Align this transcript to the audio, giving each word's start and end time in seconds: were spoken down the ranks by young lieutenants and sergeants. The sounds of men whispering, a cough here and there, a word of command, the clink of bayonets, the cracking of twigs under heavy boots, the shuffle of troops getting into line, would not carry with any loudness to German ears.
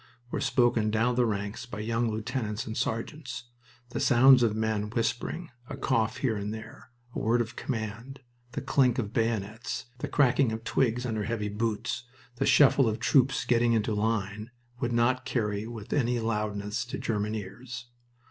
were 0.31 0.41
spoken 0.41 0.89
down 0.89 1.13
the 1.13 1.27
ranks 1.27 1.67
by 1.67 1.77
young 1.79 2.09
lieutenants 2.09 2.65
and 2.65 2.75
sergeants. 2.75 3.43
The 3.89 3.99
sounds 3.99 4.41
of 4.41 4.55
men 4.55 4.89
whispering, 4.89 5.51
a 5.69 5.77
cough 5.77 6.17
here 6.17 6.35
and 6.35 6.51
there, 6.51 6.89
a 7.13 7.19
word 7.19 7.39
of 7.39 7.55
command, 7.55 8.21
the 8.53 8.61
clink 8.61 8.97
of 8.97 9.13
bayonets, 9.13 9.85
the 9.99 10.07
cracking 10.07 10.51
of 10.51 10.63
twigs 10.63 11.05
under 11.05 11.25
heavy 11.25 11.49
boots, 11.49 12.05
the 12.37 12.47
shuffle 12.47 12.89
of 12.89 12.97
troops 12.99 13.45
getting 13.45 13.73
into 13.73 13.93
line, 13.93 14.49
would 14.79 14.91
not 14.91 15.23
carry 15.23 15.67
with 15.67 15.93
any 15.93 16.19
loudness 16.19 16.83
to 16.85 16.97
German 16.97 17.35
ears. 17.35 17.85